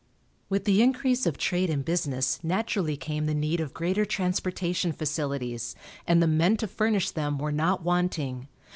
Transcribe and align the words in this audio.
With 0.49 0.65
the 0.65 0.81
increase 0.81 1.27
of 1.27 1.37
trade 1.37 1.69
and 1.69 1.85
business 1.85 2.39
naturally 2.41 2.97
came 2.97 3.27
the 3.27 3.35
need 3.35 3.59
of 3.59 3.71
greater 3.71 4.03
transportation 4.03 4.93
facilities, 4.93 5.75
and 6.07 6.23
the 6.23 6.27
men 6.27 6.57
to 6.57 6.67
furnish 6.67 7.11
them 7.11 7.37
were 7.37 7.51
not 7.51 7.83
wanting. 7.83 8.47